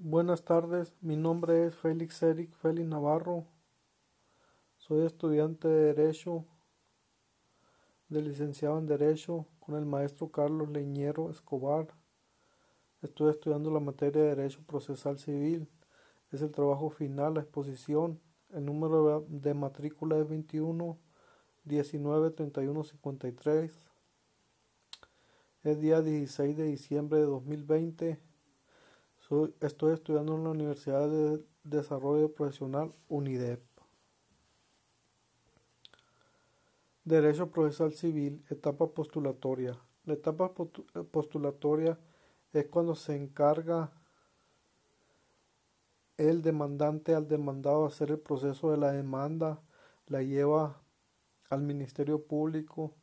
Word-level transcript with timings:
Buenas 0.00 0.44
tardes, 0.44 0.94
mi 1.00 1.16
nombre 1.16 1.66
es 1.66 1.74
Félix 1.74 2.22
Eric 2.22 2.52
Félix 2.52 2.86
Navarro. 2.86 3.48
Soy 4.76 5.04
estudiante 5.04 5.66
de 5.66 5.92
Derecho, 5.92 6.44
de 8.08 8.22
licenciado 8.22 8.78
en 8.78 8.86
Derecho 8.86 9.46
con 9.58 9.74
el 9.74 9.86
maestro 9.86 10.30
Carlos 10.30 10.70
Leñero 10.70 11.32
Escobar. 11.32 11.88
Estoy 13.02 13.30
estudiando 13.30 13.72
la 13.72 13.80
materia 13.80 14.22
de 14.22 14.36
Derecho 14.36 14.60
Procesal 14.64 15.18
Civil. 15.18 15.68
Es 16.30 16.42
el 16.42 16.52
trabajo 16.52 16.90
final, 16.90 17.34
la 17.34 17.40
exposición. 17.40 18.20
El 18.50 18.66
número 18.66 19.26
de 19.28 19.52
matrícula 19.54 20.16
es 20.16 20.28
21 20.28 20.96
19 21.64 22.30
31 22.30 22.84
53. 22.84 23.72
Es 25.64 25.80
día 25.80 26.02
16 26.02 26.56
de 26.56 26.64
diciembre 26.66 27.18
de 27.18 27.24
2020 27.24 28.27
estoy 29.60 29.92
estudiando 29.92 30.34
en 30.36 30.44
la 30.44 30.50
Universidad 30.50 31.08
de 31.08 31.44
Desarrollo 31.64 32.32
Profesional 32.32 32.92
UNIDEP. 33.08 33.60
Derecho 37.04 37.50
Procesal 37.50 37.94
Civil, 37.94 38.42
etapa 38.50 38.86
postulatoria. 38.88 39.78
La 40.04 40.14
etapa 40.14 40.52
postulatoria 41.10 41.98
es 42.52 42.66
cuando 42.66 42.94
se 42.94 43.16
encarga 43.16 43.90
el 46.16 46.42
demandante 46.42 47.14
al 47.14 47.28
demandado 47.28 47.86
hacer 47.86 48.10
el 48.10 48.18
proceso 48.18 48.70
de 48.70 48.78
la 48.78 48.92
demanda, 48.92 49.60
la 50.06 50.22
lleva 50.22 50.82
al 51.48 51.62
Ministerio 51.62 52.24
Público, 52.24 52.94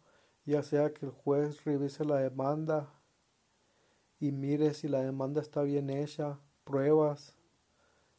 ya 0.46 0.64
sea 0.64 0.94
que 0.94 1.06
el 1.06 1.12
juez 1.12 1.64
revise 1.64 2.04
la 2.04 2.18
demanda, 2.18 2.95
y 4.20 4.32
mire 4.32 4.74
si 4.74 4.88
la 4.88 5.02
demanda 5.02 5.42
está 5.42 5.62
bien 5.64 5.90
hecha, 5.90 6.40
pruebas, 6.64 7.36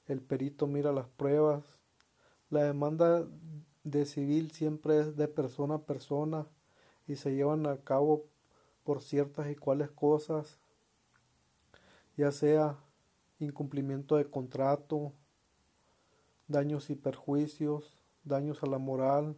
el 0.07 0.23
perito 0.23 0.67
mira 0.67 0.93
las 0.93 1.09
pruebas. 1.09 1.65
La 2.49 2.63
demanda 2.63 3.27
de 3.83 4.07
civil 4.07 4.53
siempre 4.53 5.01
es 5.01 5.17
de 5.17 5.29
persona 5.29 5.77
a 5.77 5.87
persona 5.87 6.47
y 7.07 7.17
se 7.17 7.35
llevan 7.35 7.67
a 7.67 7.79
cabo 7.79 8.27
por 8.85 9.01
ciertas 9.01 9.51
y 9.51 9.57
cuales 9.57 9.91
cosas, 9.91 10.59
ya 12.17 12.31
sea 12.31 12.79
incumplimiento 13.41 14.17
de 14.17 14.31
contrato, 14.31 15.13
daños 16.47 16.89
y 16.91 16.95
perjuicios, 16.95 17.97
daños 18.23 18.63
a 18.63 18.67
la 18.67 18.79
moral. 18.79 19.37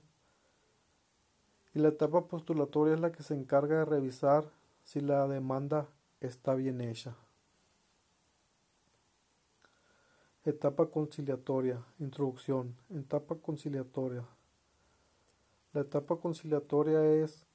Y 1.75 1.79
la 1.79 1.89
etapa 1.89 2.29
postulatoria 2.29 2.95
es 2.95 3.01
la 3.01 3.13
que 3.13 3.23
se 3.23 3.35
encarga 3.35 3.79
de 3.79 3.85
revisar 3.87 4.51
si 4.85 5.01
la 5.01 5.27
demanda 5.27 5.89
está 6.21 6.55
bien 6.55 6.81
hecha. 6.81 7.17
Etapa 10.45 10.87
conciliatoria. 10.87 11.85
Introducción. 11.99 12.77
Etapa 12.91 13.37
conciliatoria. 13.37 14.27
La 15.73 15.83
etapa 15.83 16.17
conciliatoria 16.17 17.05
es 17.05 17.47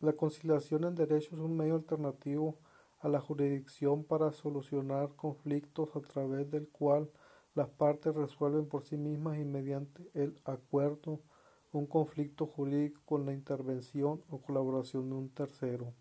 la 0.00 0.12
conciliación 0.12 0.84
en 0.84 0.94
derecho 0.94 1.34
es 1.34 1.40
un 1.40 1.56
medio 1.56 1.74
alternativo 1.74 2.56
a 3.00 3.08
la 3.08 3.20
jurisdicción 3.20 4.04
para 4.04 4.32
solucionar 4.32 5.14
conflictos 5.16 5.94
a 5.96 6.00
través 6.00 6.48
del 6.50 6.68
cual 6.68 7.10
las 7.54 7.68
partes 7.68 8.14
resuelven 8.14 8.66
por 8.66 8.84
sí 8.84 8.96
mismas 8.96 9.38
y 9.38 9.44
mediante 9.44 10.08
el 10.14 10.40
acuerdo 10.44 11.20
un 11.72 11.86
conflicto 11.86 12.46
jurídico 12.46 13.02
con 13.04 13.26
la 13.26 13.32
intervención 13.32 14.22
o 14.30 14.40
colaboración 14.40 15.10
de 15.10 15.16
un 15.16 15.28
tercero. 15.30 15.92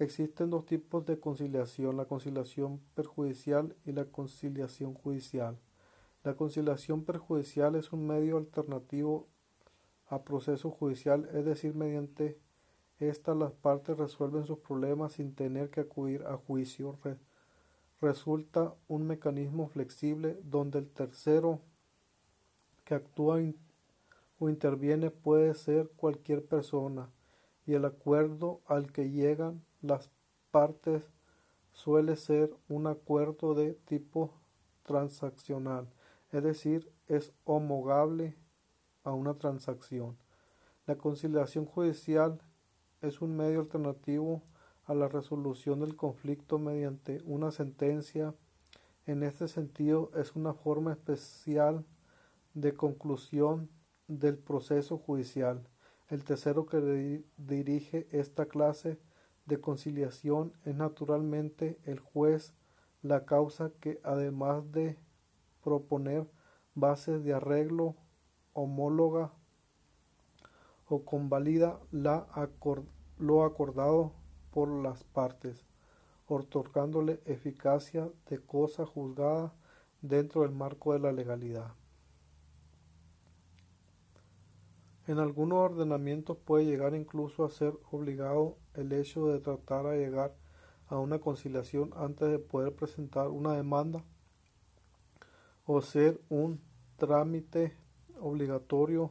Existen 0.00 0.50
dos 0.50 0.64
tipos 0.64 1.04
de 1.06 1.18
conciliación, 1.18 1.96
la 1.96 2.04
conciliación 2.04 2.80
perjudicial 2.94 3.74
y 3.84 3.90
la 3.90 4.04
conciliación 4.04 4.94
judicial. 4.94 5.58
La 6.22 6.34
conciliación 6.34 7.04
perjudicial 7.04 7.74
es 7.74 7.92
un 7.92 8.06
medio 8.06 8.36
alternativo 8.36 9.26
a 10.06 10.22
proceso 10.22 10.70
judicial, 10.70 11.28
es 11.34 11.44
decir, 11.44 11.74
mediante 11.74 12.38
esta 13.00 13.34
las 13.34 13.50
partes 13.52 13.96
resuelven 13.96 14.44
sus 14.44 14.60
problemas 14.60 15.14
sin 15.14 15.34
tener 15.34 15.68
que 15.70 15.80
acudir 15.80 16.22
a 16.26 16.36
juicio. 16.36 16.96
resulta 18.00 18.76
un 18.86 19.04
mecanismo 19.04 19.66
flexible 19.66 20.38
donde 20.44 20.78
el 20.78 20.88
tercero 20.88 21.60
que 22.84 22.94
actúa 22.94 23.40
o 24.38 24.48
interviene 24.48 25.10
puede 25.10 25.54
ser 25.54 25.90
cualquier 25.96 26.44
persona 26.46 27.10
y 27.66 27.74
el 27.74 27.84
acuerdo 27.84 28.60
al 28.66 28.92
que 28.92 29.10
llegan 29.10 29.64
las 29.80 30.10
partes 30.50 31.04
suele 31.72 32.16
ser 32.16 32.54
un 32.68 32.86
acuerdo 32.86 33.54
de 33.54 33.74
tipo 33.74 34.34
transaccional, 34.82 35.88
es 36.32 36.42
decir, 36.42 36.92
es 37.06 37.32
homogable 37.44 38.36
a 39.04 39.12
una 39.12 39.34
transacción. 39.34 40.18
La 40.86 40.96
conciliación 40.96 41.66
judicial 41.66 42.40
es 43.00 43.20
un 43.20 43.36
medio 43.36 43.60
alternativo 43.60 44.42
a 44.86 44.94
la 44.94 45.06
resolución 45.06 45.80
del 45.80 45.94
conflicto 45.96 46.58
mediante 46.58 47.20
una 47.24 47.50
sentencia. 47.50 48.34
En 49.06 49.22
este 49.22 49.48
sentido, 49.48 50.10
es 50.16 50.34
una 50.34 50.54
forma 50.54 50.92
especial 50.92 51.84
de 52.54 52.74
conclusión 52.74 53.70
del 54.08 54.38
proceso 54.38 54.98
judicial. 54.98 55.68
El 56.08 56.24
tercero 56.24 56.66
que 56.66 57.22
dirige 57.36 58.08
esta 58.10 58.46
clase 58.46 58.98
de 59.48 59.60
conciliación 59.60 60.52
es 60.66 60.74
naturalmente 60.74 61.78
el 61.84 61.98
juez 61.98 62.52
la 63.02 63.24
causa 63.24 63.72
que 63.80 63.98
además 64.04 64.70
de 64.72 64.98
proponer 65.64 66.28
bases 66.74 67.24
de 67.24 67.32
arreglo 67.32 67.96
homóloga 68.52 69.32
o 70.86 71.04
convalida 71.04 71.80
lo 71.90 73.44
acordado 73.44 74.12
por 74.50 74.68
las 74.68 75.02
partes, 75.04 75.64
otorgándole 76.26 77.20
eficacia 77.24 78.10
de 78.28 78.38
cosa 78.40 78.84
juzgada 78.84 79.54
dentro 80.02 80.42
del 80.42 80.52
marco 80.52 80.92
de 80.92 81.00
la 81.00 81.12
legalidad. 81.12 81.72
En 85.08 85.18
algunos 85.18 85.58
ordenamientos 85.58 86.36
puede 86.36 86.66
llegar 86.66 86.94
incluso 86.94 87.42
a 87.42 87.48
ser 87.48 87.72
obligado 87.90 88.58
el 88.74 88.92
hecho 88.92 89.28
de 89.28 89.40
tratar 89.40 89.86
a 89.86 89.96
llegar 89.96 90.34
a 90.86 90.98
una 90.98 91.18
conciliación 91.18 91.92
antes 91.96 92.30
de 92.30 92.38
poder 92.38 92.74
presentar 92.74 93.28
una 93.28 93.54
demanda 93.54 94.04
o 95.64 95.80
ser 95.80 96.20
un 96.28 96.60
trámite 96.98 97.74
obligatorio 98.20 99.10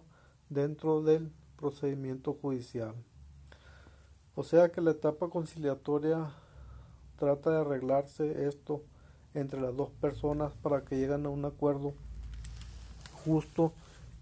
dentro 0.50 1.02
del 1.02 1.32
procedimiento 1.56 2.36
judicial. 2.36 2.94
O 4.36 4.44
sea 4.44 4.70
que 4.72 4.82
la 4.82 4.92
etapa 4.92 5.30
conciliatoria 5.30 6.30
trata 7.18 7.50
de 7.50 7.62
arreglarse 7.62 8.48
esto 8.48 8.84
entre 9.34 9.60
las 9.60 9.76
dos 9.76 9.90
personas 10.00 10.54
para 10.62 10.84
que 10.86 10.96
lleguen 10.96 11.26
a 11.26 11.30
un 11.30 11.44
acuerdo 11.46 11.96
justo 13.26 13.72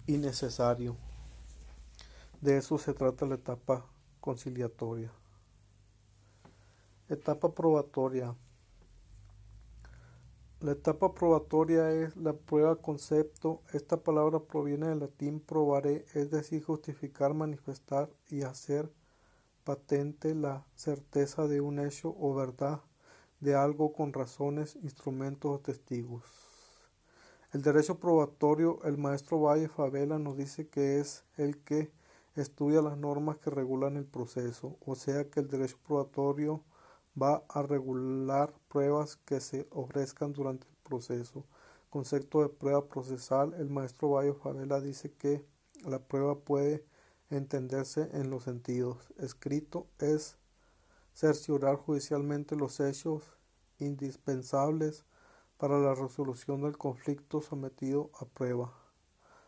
y 0.08 0.14
necesario. 0.14 0.96
De 2.46 2.58
eso 2.58 2.78
se 2.78 2.94
trata 2.94 3.26
la 3.26 3.34
etapa 3.34 3.84
conciliatoria. 4.22 5.12
Etapa 7.10 7.52
probatoria. 7.56 8.36
La 10.60 10.74
etapa 10.74 11.16
probatoria 11.16 11.92
es 11.92 12.16
la 12.16 12.34
prueba 12.34 12.76
concepto. 12.76 13.64
Esta 13.74 13.98
palabra 13.98 14.42
proviene 14.42 14.90
del 14.90 15.00
latín 15.00 15.40
probare, 15.40 16.06
es 16.14 16.30
decir, 16.30 16.64
justificar, 16.64 17.34
manifestar 17.34 18.12
y 18.30 18.44
hacer 18.44 18.92
patente 19.64 20.36
la 20.36 20.68
certeza 20.76 21.48
de 21.48 21.62
un 21.62 21.80
hecho 21.80 22.16
o 22.16 22.36
verdad 22.36 22.82
de 23.40 23.56
algo 23.56 23.92
con 23.92 24.14
razones, 24.14 24.76
instrumentos 24.84 25.50
o 25.50 25.60
testigos. 25.62 26.22
El 27.54 27.64
derecho 27.64 28.00
probatorio, 28.00 28.84
el 28.84 29.00
maestro 29.00 29.42
Valle 29.42 29.68
Favela 29.68 30.20
nos 30.20 30.38
dice 30.38 30.68
que 30.68 31.00
es 31.00 31.24
el 31.38 31.58
que 31.64 31.92
estudia 32.36 32.82
las 32.82 32.98
normas 32.98 33.38
que 33.38 33.50
regulan 33.50 33.98
el 33.98 34.06
proceso, 34.06 34.78
o 34.86 34.96
sea 34.96 35.30
que 35.30 35.40
el 35.40 35.48
derecho 35.48 35.78
probatorio 35.86 36.64
va 37.22 37.44
a 37.50 37.62
regular 37.62 38.54
pruebas 38.68 39.16
que 39.16 39.40
se 39.40 39.68
ofrezcan 39.72 40.34
durante 40.34 40.68
el 40.68 40.76
proceso. 40.84 41.46
Concepto 41.90 42.42
de 42.42 42.50
prueba 42.50 42.88
procesal, 42.88 43.54
el 43.54 43.70
maestro 43.70 44.10
Bayo 44.10 44.36
Favela 44.36 44.82
dice 44.82 45.12
que 45.14 45.46
la 45.86 46.00
prueba 46.00 46.40
puede 46.40 46.86
entenderse 47.30 48.10
en 48.14 48.30
los 48.30 48.44
sentidos. 48.44 49.14
Escrito 49.18 49.88
es 50.00 50.38
cerciorar 51.14 51.78
judicialmente 51.78 52.58
los 52.58 52.82
hechos 52.82 53.24
indispensables 53.80 55.06
para 55.58 55.80
la 55.80 55.96
resolución 55.96 56.62
del 56.62 56.78
conflicto 56.78 57.42
sometido 57.42 58.12
a 58.20 58.26
prueba 58.26 58.85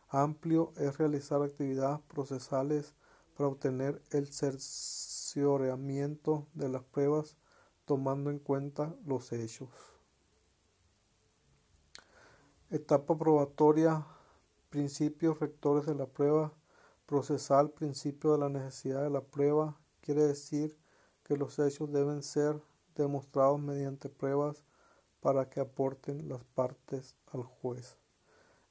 amplio 0.09 0.73
es 0.77 0.97
realizar 0.97 1.41
actividades 1.41 1.99
procesales 2.07 2.95
para 3.35 3.49
obtener 3.49 4.01
el 4.11 4.27
cercioramiento 4.27 6.47
de 6.53 6.69
las 6.69 6.83
pruebas 6.83 7.37
tomando 7.85 8.29
en 8.29 8.39
cuenta 8.39 8.95
los 9.05 9.31
hechos. 9.31 9.69
Etapa 12.69 13.17
probatoria, 13.17 14.05
principios 14.69 15.39
rectores 15.39 15.85
de 15.85 15.95
la 15.95 16.05
prueba 16.05 16.51
procesal, 17.05 17.69
principio 17.69 18.33
de 18.33 18.39
la 18.39 18.49
necesidad 18.49 19.03
de 19.03 19.09
la 19.09 19.21
prueba, 19.21 19.77
quiere 20.01 20.23
decir 20.23 20.77
que 21.23 21.37
los 21.37 21.57
hechos 21.59 21.91
deben 21.91 22.23
ser 22.23 22.61
demostrados 22.95 23.59
mediante 23.59 24.09
pruebas 24.09 24.63
para 25.21 25.49
que 25.49 25.59
aporten 25.59 26.27
las 26.27 26.43
partes 26.43 27.15
al 27.31 27.43
juez. 27.43 27.97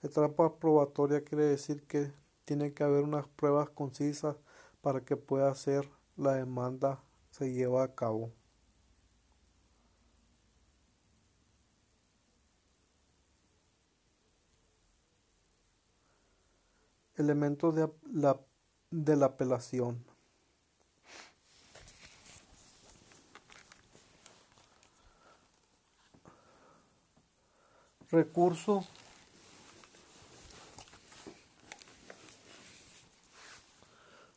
Etapa 0.02 0.58
probatoria 0.58 1.24
quiere 1.24 1.44
decir 1.44 1.82
que 1.86 2.12
tiene 2.44 2.72
que 2.74 2.84
haber 2.84 3.02
unas 3.04 3.26
pruebas 3.28 3.70
concisas 3.70 4.36
para 4.80 5.00
que 5.04 5.16
pueda 5.16 5.54
ser 5.54 5.88
la 6.16 6.34
demanda 6.34 7.00
se 7.30 7.52
lleva 7.52 7.82
a 7.82 7.94
cabo. 7.94 8.32
Elementos 17.16 17.74
de 17.74 17.90
la, 18.12 18.38
de 18.90 19.16
la 19.16 19.26
apelación. 19.26 20.04
Recurso 28.10 28.86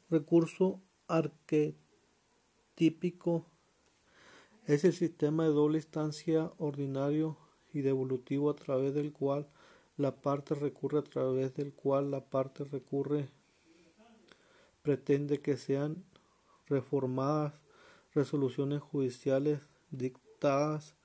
Recurso 0.10 0.82
arquetípico 1.08 3.46
es 4.66 4.84
el 4.84 4.94
sistema 4.94 5.44
de 5.44 5.50
doble 5.50 5.78
instancia 5.78 6.52
ordinario 6.58 7.38
y 7.74 7.82
devolutivo 7.82 8.50
a 8.50 8.56
través 8.56 8.96
del 8.96 9.14
cual 9.14 9.48
la 9.98 10.20
parte 10.22 10.56
recurre 10.56 10.98
a 11.00 11.04
través 11.04 11.54
del 11.54 11.74
cual 11.74 12.10
la 12.10 12.26
parte 12.26 12.64
recurre. 12.64 13.30
Pretende 14.82 15.42
que 15.42 15.58
sean 15.58 16.06
reformadas 16.66 17.54
resoluciones 18.16 18.82
judiciales 18.82 19.60
dictadas 19.92 20.96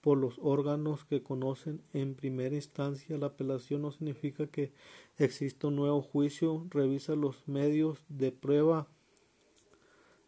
por 0.00 0.18
los 0.18 0.38
órganos 0.40 1.04
que 1.04 1.22
conocen 1.22 1.82
en 1.92 2.14
primera 2.14 2.54
instancia 2.54 3.18
la 3.18 3.26
apelación 3.26 3.82
no 3.82 3.90
significa 3.90 4.46
que 4.46 4.72
exista 5.16 5.66
un 5.66 5.76
nuevo 5.76 6.02
juicio, 6.02 6.66
revisa 6.70 7.14
los 7.16 7.46
medios 7.48 8.04
de 8.08 8.32
prueba 8.32 8.86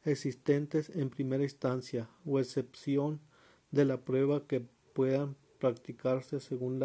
existentes 0.04 0.90
en 0.90 1.10
primera 1.10 1.44
instancia 1.44 2.08
o 2.24 2.38
excepción 2.38 3.20
de 3.70 3.84
la 3.84 3.98
prueba 3.98 4.46
que 4.46 4.64
puedan 4.92 5.36
practicarse 5.58 6.40
según 6.40 6.82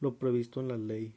lo 0.00 0.14
previsto 0.14 0.60
en 0.60 0.68
la 0.68 0.76
ley. 0.76 1.14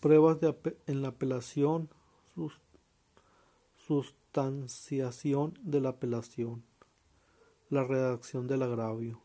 Pruebas 0.00 0.40
de 0.40 0.52
en 0.88 1.00
la 1.00 1.08
apelación, 1.08 1.88
sus, 2.34 2.60
sustanciación 4.00 5.58
de 5.62 5.80
la 5.80 5.90
apelación, 5.90 6.62
la 7.68 7.84
redacción 7.84 8.46
del 8.46 8.62
agravio. 8.62 9.20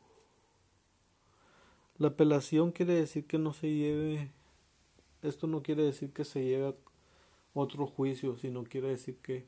La 1.98 2.10
apelación 2.10 2.72
quiere 2.74 2.94
decir 2.94 3.26
que 3.26 3.38
no 3.38 3.54
se 3.54 3.74
lleve, 3.74 4.32
esto 5.22 5.48
no 5.48 5.64
quiere 5.64 5.84
decir 5.84 6.12
que 6.12 6.26
se 6.26 6.44
lleve 6.44 6.76
otro 7.54 7.88
juicio, 7.88 8.36
sino 8.36 8.66
quiere 8.66 8.90
decir 8.90 9.18
que 9.18 9.48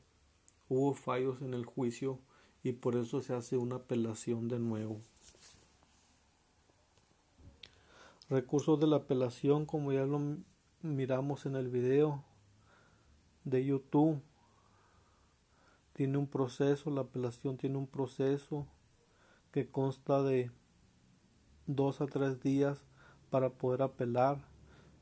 hubo 0.70 0.94
fallos 0.94 1.42
en 1.42 1.52
el 1.52 1.66
juicio 1.66 2.18
y 2.62 2.72
por 2.72 2.96
eso 2.96 3.20
se 3.20 3.34
hace 3.34 3.58
una 3.58 3.76
apelación 3.76 4.48
de 4.48 4.58
nuevo. 4.58 5.00
Recursos 8.30 8.80
de 8.80 8.86
la 8.86 8.96
apelación, 8.96 9.66
como 9.66 9.92
ya 9.92 10.06
lo 10.06 10.20
miramos 10.82 11.44
en 11.44 11.56
el 11.56 11.68
video 11.68 12.24
de 13.44 13.64
YouTube, 13.64 14.22
tiene 16.00 16.16
un 16.16 16.28
proceso, 16.28 16.88
la 16.88 17.02
apelación 17.02 17.58
tiene 17.58 17.76
un 17.76 17.86
proceso 17.86 18.66
que 19.52 19.70
consta 19.70 20.22
de 20.22 20.50
dos 21.66 22.00
a 22.00 22.06
tres 22.06 22.40
días 22.40 22.86
para 23.28 23.50
poder 23.50 23.82
apelar. 23.82 24.38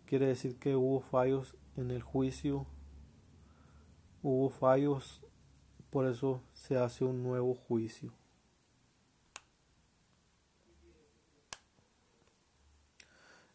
Quiere 0.06 0.26
decir 0.26 0.58
que 0.58 0.74
hubo 0.74 0.98
fallos 1.00 1.56
en 1.76 1.92
el 1.92 2.02
juicio, 2.02 2.66
hubo 4.24 4.50
fallos, 4.50 5.22
por 5.90 6.04
eso 6.04 6.42
se 6.52 6.76
hace 6.76 7.04
un 7.04 7.22
nuevo 7.22 7.54
juicio. 7.54 8.12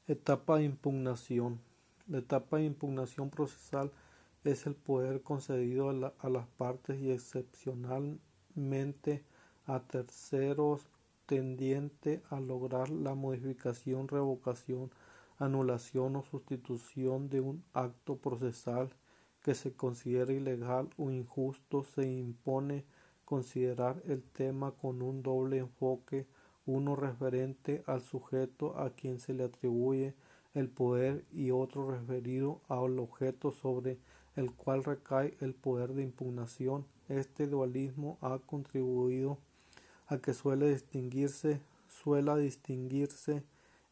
Etapa 0.07 0.59
de 0.59 0.63
impugnación. 0.63 1.59
La 2.07 2.19
etapa 2.19 2.55
de 2.55 2.63
impugnación 2.63 3.29
procesal 3.29 3.91
es 4.43 4.67
el 4.67 4.75
poder 4.75 5.21
concedido 5.21 5.89
a, 5.89 6.29
las 6.29 6.47
partes 6.57 7.01
y 7.01 7.11
excepcionalmente 7.11 9.23
a 9.65 9.79
terceros 9.79 10.89
tendiente 11.25 12.21
a 12.29 12.39
lograr 12.39 12.89
la 12.89 13.15
modificación, 13.15 14.09
revocación, 14.09 14.91
anulación 15.37 16.17
o 16.17 16.23
sustitución 16.23 17.29
de 17.29 17.41
un 17.41 17.63
acto 17.73 18.17
procesal 18.17 18.89
que 19.41 19.55
se 19.55 19.73
considere 19.73 20.35
ilegal 20.35 20.89
o 20.97 21.09
injusto, 21.11 21.83
se 21.83 22.09
impone 22.09 22.85
considerar 23.25 24.01
el 24.05 24.23
tema 24.23 24.71
con 24.71 25.01
un 25.01 25.21
doble 25.23 25.57
enfoque, 25.57 26.27
uno 26.65 26.95
referente 26.95 27.83
al 27.87 28.01
sujeto 28.01 28.79
a 28.79 28.91
quien 28.91 29.19
se 29.19 29.33
le 29.33 29.43
atribuye 29.43 30.15
el 30.53 30.69
poder 30.69 31.25
y 31.31 31.51
otro 31.51 31.89
referido 31.89 32.61
al 32.67 32.99
objeto 32.99 33.51
sobre 33.51 33.99
el 34.35 34.51
cual 34.51 34.83
recae 34.83 35.37
el 35.39 35.53
poder 35.53 35.93
de 35.93 36.03
impugnación. 36.03 36.85
Este 37.07 37.47
dualismo 37.47 38.17
ha 38.21 38.39
contribuido 38.39 39.37
a 40.07 40.17
que 40.17 40.33
suele 40.33 40.69
distinguirse, 40.69 41.61
suela 41.87 42.35
distinguirse 42.35 43.43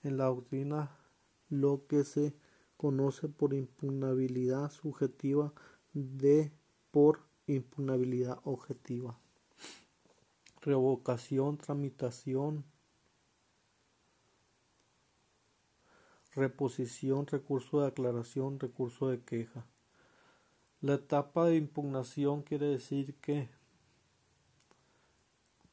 en 0.03 0.17
la 0.17 0.25
doctrina 0.25 0.91
lo 1.49 1.85
que 1.87 2.03
se 2.03 2.33
conoce 2.77 3.27
por 3.27 3.53
impugnabilidad 3.53 4.71
subjetiva 4.71 5.53
de 5.93 6.51
por 6.91 7.21
impugnabilidad 7.47 8.39
objetiva. 8.43 9.19
Revocación, 10.61 11.57
tramitación, 11.57 12.65
reposición, 16.33 17.27
recurso 17.27 17.81
de 17.81 17.87
aclaración, 17.87 18.59
recurso 18.59 19.09
de 19.09 19.21
queja. 19.21 19.65
La 20.81 20.95
etapa 20.95 21.45
de 21.45 21.57
impugnación 21.57 22.41
quiere 22.41 22.65
decir 22.65 23.13
que, 23.21 23.49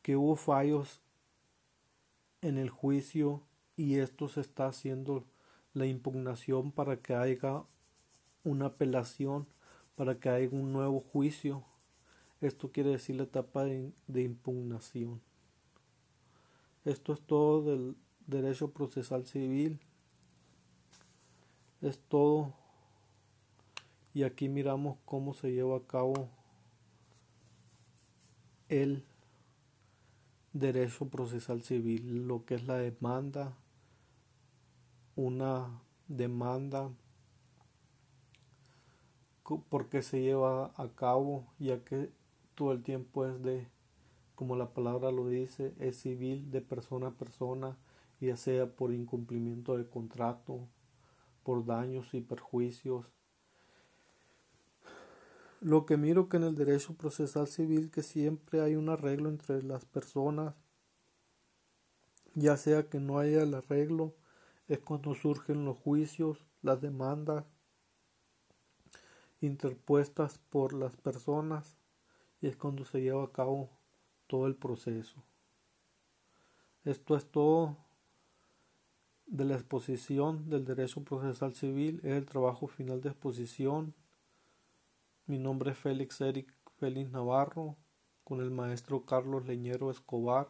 que 0.02 0.16
hubo 0.16 0.36
fallos 0.36 1.00
en 2.42 2.58
el 2.58 2.68
juicio 2.68 3.42
y 3.74 3.96
esto 3.96 4.28
se 4.28 4.42
está 4.42 4.66
haciendo 4.66 5.24
la 5.72 5.86
impugnación 5.86 6.72
para 6.72 6.98
que 6.98 7.14
haya 7.14 7.64
una 8.44 8.66
apelación, 8.66 9.46
para 9.96 10.20
que 10.20 10.28
haya 10.28 10.50
un 10.52 10.74
nuevo 10.74 11.00
juicio. 11.00 11.64
Esto 12.42 12.70
quiere 12.70 12.90
decir 12.90 13.16
la 13.16 13.22
etapa 13.22 13.64
de, 13.64 13.94
de 14.08 14.22
impugnación. 14.22 15.22
Esto 16.84 17.14
es 17.14 17.22
todo 17.22 17.62
del 17.62 17.96
derecho 18.26 18.72
procesal 18.72 19.26
civil. 19.26 19.80
Es 21.80 21.98
todo 21.98 22.54
y 24.18 24.24
aquí 24.24 24.48
miramos 24.48 24.98
cómo 25.04 25.32
se 25.32 25.52
lleva 25.52 25.76
a 25.76 25.86
cabo 25.86 26.28
el 28.68 29.04
derecho 30.52 31.08
procesal 31.08 31.62
civil, 31.62 32.26
lo 32.26 32.44
que 32.44 32.56
es 32.56 32.66
la 32.66 32.78
demanda, 32.78 33.56
una 35.14 35.84
demanda, 36.08 36.90
por 39.68 39.88
qué 39.88 40.02
se 40.02 40.20
lleva 40.20 40.72
a 40.74 40.88
cabo, 40.96 41.46
ya 41.60 41.84
que 41.84 42.10
todo 42.56 42.72
el 42.72 42.82
tiempo 42.82 43.24
es 43.24 43.40
de, 43.40 43.68
como 44.34 44.56
la 44.56 44.74
palabra 44.74 45.12
lo 45.12 45.28
dice, 45.28 45.76
es 45.78 46.00
civil 46.00 46.50
de 46.50 46.60
persona 46.60 47.06
a 47.06 47.12
persona, 47.12 47.78
ya 48.20 48.36
sea 48.36 48.66
por 48.66 48.92
incumplimiento 48.92 49.76
de 49.76 49.88
contrato, 49.88 50.66
por 51.44 51.64
daños 51.64 52.14
y 52.14 52.20
perjuicios, 52.20 53.06
lo 55.60 55.86
que 55.86 55.96
miro 55.96 56.28
que 56.28 56.36
en 56.36 56.44
el 56.44 56.54
derecho 56.54 56.94
procesal 56.94 57.48
civil 57.48 57.90
que 57.90 58.02
siempre 58.02 58.60
hay 58.60 58.76
un 58.76 58.88
arreglo 58.88 59.28
entre 59.28 59.62
las 59.62 59.84
personas, 59.84 60.54
ya 62.34 62.56
sea 62.56 62.88
que 62.88 63.00
no 63.00 63.18
haya 63.18 63.42
el 63.42 63.54
arreglo, 63.54 64.14
es 64.68 64.78
cuando 64.80 65.14
surgen 65.14 65.64
los 65.64 65.78
juicios, 65.78 66.46
las 66.62 66.80
demandas 66.80 67.44
interpuestas 69.40 70.38
por 70.50 70.72
las 70.72 70.96
personas 70.96 71.76
y 72.40 72.48
es 72.48 72.56
cuando 72.56 72.84
se 72.84 73.00
lleva 73.00 73.24
a 73.24 73.32
cabo 73.32 73.70
todo 74.26 74.46
el 74.46 74.54
proceso. 74.54 75.22
Esto 76.84 77.16
es 77.16 77.30
todo 77.30 77.76
de 79.26 79.44
la 79.44 79.54
exposición 79.54 80.48
del 80.48 80.64
derecho 80.64 81.02
procesal 81.02 81.54
civil. 81.54 82.00
Es 82.02 82.14
el 82.14 82.26
trabajo 82.26 82.66
final 82.66 83.00
de 83.00 83.10
exposición. 83.10 83.94
Mi 85.28 85.38
nombre 85.38 85.72
es 85.72 85.78
Félix 85.78 86.22
Eric 86.22 86.54
Félix 86.78 87.10
Navarro, 87.10 87.76
con 88.24 88.40
el 88.40 88.50
maestro 88.50 89.04
Carlos 89.04 89.44
Leñero 89.44 89.90
Escobar. 89.90 90.48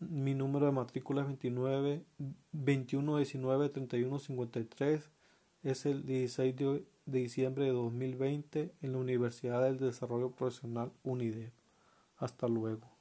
Mi 0.00 0.34
número 0.34 0.66
de 0.66 0.72
matrícula 0.72 1.20
es 1.20 1.28
29 1.28 2.04
21 2.50 3.16
19 3.16 3.68
31 3.68 4.18
53. 4.18 5.08
Es 5.62 5.86
el 5.86 6.04
16 6.04 6.56
de, 6.56 6.84
diciembre 7.06 7.66
de 7.66 7.70
2020 7.70 8.74
en 8.82 8.92
la 8.92 8.98
Universidad 8.98 9.62
del 9.62 9.78
Desarrollo 9.78 10.32
Profesional 10.32 10.90
UNIDE. 11.04 11.52
Hasta 12.16 12.48
luego. 12.48 12.97